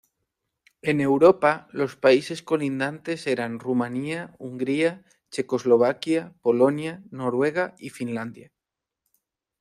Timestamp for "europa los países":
0.99-2.41